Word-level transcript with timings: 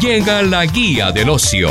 Llega 0.00 0.42
la 0.42 0.66
guía 0.66 1.12
del 1.12 1.30
ocio. 1.30 1.70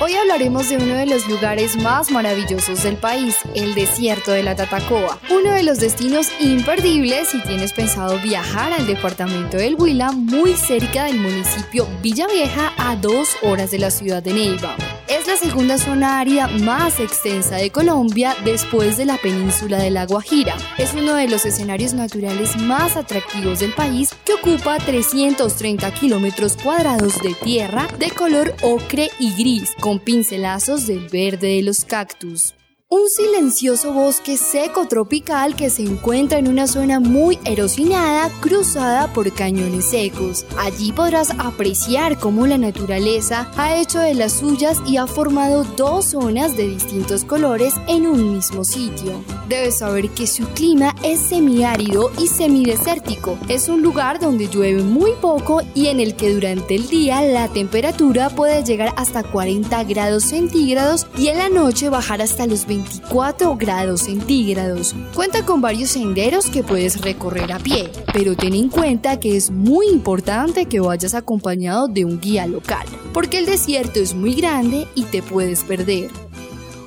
Hoy 0.00 0.14
hablaremos 0.14 0.68
de 0.68 0.76
uno 0.76 0.94
de 0.94 1.06
los 1.06 1.28
lugares 1.28 1.76
más 1.76 2.10
maravillosos 2.10 2.82
del 2.82 2.96
país, 2.96 3.36
el 3.54 3.74
desierto 3.74 4.32
de 4.32 4.42
la 4.42 4.56
Tatacoa, 4.56 5.20
uno 5.30 5.52
de 5.52 5.62
los 5.62 5.78
destinos 5.78 6.28
imperdibles 6.40 7.28
si 7.28 7.38
tienes 7.42 7.72
pensado 7.72 8.18
viajar 8.18 8.72
al 8.72 8.86
departamento 8.86 9.56
del 9.56 9.76
Huila, 9.76 10.12
muy 10.12 10.54
cerca 10.54 11.04
del 11.04 11.20
municipio 11.20 11.86
Villavieja, 12.02 12.72
a 12.76 12.96
dos 12.96 13.28
horas 13.42 13.70
de 13.70 13.78
la 13.78 13.90
ciudad 13.90 14.22
de 14.22 14.32
Neiva. 14.32 14.76
Es 15.10 15.26
la 15.26 15.34
segunda 15.34 15.76
zona 15.76 16.20
árida 16.20 16.46
más 16.46 17.00
extensa 17.00 17.56
de 17.56 17.72
Colombia 17.72 18.36
después 18.44 18.96
de 18.96 19.06
la 19.06 19.16
península 19.16 19.78
de 19.78 19.90
la 19.90 20.06
Guajira. 20.06 20.56
Es 20.78 20.94
uno 20.94 21.16
de 21.16 21.26
los 21.26 21.44
escenarios 21.44 21.94
naturales 21.94 22.56
más 22.58 22.96
atractivos 22.96 23.58
del 23.58 23.72
país 23.72 24.10
que 24.24 24.34
ocupa 24.34 24.78
330 24.78 25.92
kilómetros 25.94 26.56
cuadrados 26.56 27.20
de 27.22 27.34
tierra 27.34 27.88
de 27.98 28.12
color 28.12 28.54
ocre 28.62 29.10
y 29.18 29.34
gris, 29.34 29.74
con 29.80 29.98
pincelazos 29.98 30.86
del 30.86 31.08
verde 31.08 31.56
de 31.56 31.62
los 31.64 31.84
cactus. 31.84 32.54
Un 32.92 33.08
silencioso 33.08 33.92
bosque 33.92 34.36
seco 34.36 34.88
tropical 34.88 35.54
que 35.54 35.70
se 35.70 35.82
encuentra 35.82 36.40
en 36.40 36.48
una 36.48 36.66
zona 36.66 36.98
muy 36.98 37.38
erosionada 37.44 38.28
cruzada 38.40 39.12
por 39.12 39.32
cañones 39.32 39.90
secos. 39.90 40.44
Allí 40.58 40.90
podrás 40.90 41.30
apreciar 41.38 42.18
cómo 42.18 42.48
la 42.48 42.58
naturaleza 42.58 43.48
ha 43.56 43.76
hecho 43.76 44.00
de 44.00 44.14
las 44.14 44.32
suyas 44.32 44.82
y 44.88 44.96
ha 44.96 45.06
formado 45.06 45.62
dos 45.76 46.06
zonas 46.06 46.56
de 46.56 46.66
distintos 46.66 47.24
colores 47.24 47.74
en 47.86 48.08
un 48.08 48.34
mismo 48.34 48.64
sitio. 48.64 49.22
Debes 49.48 49.78
saber 49.78 50.10
que 50.10 50.26
su 50.26 50.48
clima 50.48 50.92
es 51.04 51.20
semiárido 51.20 52.10
y 52.18 52.26
semidesértico. 52.26 53.38
Es 53.48 53.68
un 53.68 53.82
lugar 53.82 54.18
donde 54.18 54.48
llueve 54.48 54.82
muy 54.82 55.12
poco 55.20 55.62
y 55.76 55.86
en 55.86 56.00
el 56.00 56.16
que 56.16 56.34
durante 56.34 56.74
el 56.74 56.88
día 56.88 57.22
la 57.22 57.46
temperatura 57.46 58.30
puede 58.30 58.64
llegar 58.64 58.92
hasta 58.96 59.22
40 59.22 59.84
grados 59.84 60.24
centígrados 60.24 61.06
y 61.16 61.28
en 61.28 61.38
la 61.38 61.48
noche 61.48 61.88
bajar 61.88 62.20
hasta 62.20 62.48
los 62.48 62.66
20 62.66 62.79
24 62.84 63.56
grados 63.56 64.02
centígrados. 64.02 64.94
Cuenta 65.14 65.44
con 65.44 65.60
varios 65.60 65.90
senderos 65.90 66.46
que 66.46 66.62
puedes 66.62 67.00
recorrer 67.00 67.52
a 67.52 67.58
pie, 67.58 67.90
pero 68.12 68.34
ten 68.34 68.54
en 68.54 68.68
cuenta 68.68 69.20
que 69.20 69.36
es 69.36 69.50
muy 69.50 69.88
importante 69.88 70.66
que 70.66 70.80
vayas 70.80 71.14
acompañado 71.14 71.88
de 71.88 72.04
un 72.04 72.20
guía 72.20 72.46
local, 72.46 72.86
porque 73.12 73.38
el 73.38 73.46
desierto 73.46 74.00
es 74.00 74.14
muy 74.14 74.34
grande 74.34 74.86
y 74.94 75.04
te 75.04 75.22
puedes 75.22 75.62
perder. 75.64 76.10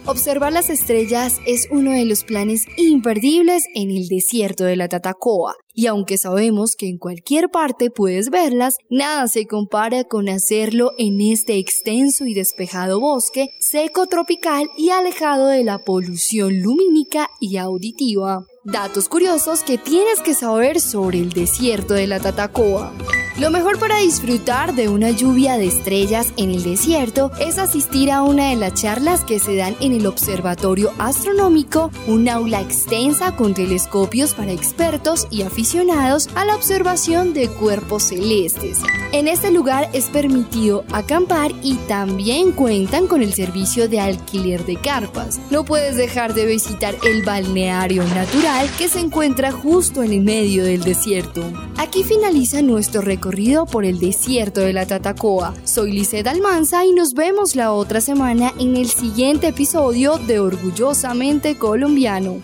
Observar 0.05 0.51
las 0.51 0.69
estrellas 0.69 1.39
es 1.45 1.69
uno 1.71 1.91
de 1.91 2.03
los 2.03 2.25
planes 2.25 2.65
imperdibles 2.75 3.63
en 3.73 3.89
el 3.89 4.09
desierto 4.09 4.65
de 4.65 4.75
la 4.75 4.89
Tatacoa, 4.89 5.55
y 5.73 5.87
aunque 5.87 6.17
sabemos 6.17 6.75
que 6.77 6.89
en 6.89 6.97
cualquier 6.97 7.49
parte 7.49 7.89
puedes 7.89 8.29
verlas, 8.29 8.73
nada 8.89 9.29
se 9.29 9.47
compara 9.47 10.03
con 10.03 10.27
hacerlo 10.27 10.91
en 10.97 11.21
este 11.21 11.57
extenso 11.57 12.25
y 12.25 12.33
despejado 12.33 12.99
bosque 12.99 13.51
seco 13.61 14.07
tropical 14.07 14.67
y 14.77 14.89
alejado 14.89 15.47
de 15.47 15.63
la 15.63 15.79
polución 15.79 16.61
lumínica 16.61 17.29
y 17.39 17.55
auditiva. 17.55 18.45
Datos 18.66 19.09
curiosos 19.09 19.61
que 19.61 19.78
tienes 19.78 20.22
que 20.22 20.33
saber 20.33 20.80
sobre 20.80 21.19
el 21.19 21.33
desierto 21.33 21.95
de 21.95 22.08
la 22.08 22.22
Tatacoa. 22.22 22.94
Lo 23.38 23.50
mejor 23.50 23.80
para 23.80 23.97
disfrutar 23.97 24.75
de 24.75 24.88
una 24.88 25.09
lluvia 25.09 25.58
de 25.58 25.66
estrellas 25.66 26.31
en 26.38 26.52
el 26.52 26.64
desierto 26.64 27.31
es 27.41 27.58
asistir 27.58 28.11
a 28.11 28.22
una 28.22 28.50
de 28.52 28.56
las 28.56 28.75
charlas 28.75 29.22
que 29.22 29.39
se 29.39 29.56
dan 29.56 29.75
en 29.81 29.91
el 29.91 30.06
Observatorio 30.06 30.94
Astronómico, 31.00 31.91
un 32.08 32.30
aula 32.30 32.61
extensa 32.61 33.36
con 33.36 33.56
telescopios 33.56 34.36
para 34.36 34.52
expertos 34.52 35.28
y 35.31 35.41
aficionados 35.41 36.30
a 36.36 36.45
la 36.45 36.56
observación 36.56 37.34
de 37.34 37.50
cuerpos 37.50 38.03
celestes. 38.03 38.80
En 39.11 39.28
este 39.28 39.52
lugar 39.52 39.89
es 39.94 40.06
permitido 40.06 40.86
acampar 40.94 41.52
y 41.64 41.75
también 41.88 42.52
cuentan 42.52 43.07
con 43.07 43.23
el 43.23 43.34
servicio 43.34 43.90
de 43.90 44.00
alquiler 44.00 44.63
de 44.66 44.75
carpas. 44.75 45.40
No 45.50 45.66
puedes 45.66 45.97
dejar 45.97 46.35
de 46.35 46.46
visitar 46.46 46.96
el 47.03 47.23
balneario 47.23 48.03
natural 48.03 48.53
que 48.78 48.88
se 48.88 49.00
encuentra 49.00 49.52
justo 49.52 50.03
en 50.03 50.14
el 50.14 50.22
medio 50.22 50.64
del 50.64 50.84
desierto. 50.84 51.44
Aquí 51.78 52.03
finaliza 52.03 52.62
nuestro 52.62 53.02
recorrido 53.02 53.66
por 53.66 53.84
el 53.84 54.00
desierto 54.00 54.62
de 54.62 54.74
la 54.74 54.86
Tatacoa. 54.86 55.56
Soy 55.64 55.91
Lisset 55.91 56.28
Almanza 56.28 56.86
y 56.86 56.94
nos 56.94 57.16
vemos 57.16 57.56
la 57.56 57.72
otra 57.72 58.00
semana 58.00 58.53
en 58.59 58.75
el 58.75 58.88
siguiente 58.90 59.47
episodio 59.47 60.18
de 60.18 60.40
Orgullosamente 60.40 61.58
Colombiano. 61.58 62.38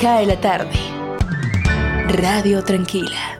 Cae 0.00 0.26
la 0.26 0.38
tarde. 0.38 0.78
Radio 2.08 2.62
Tranquila. 2.62 3.33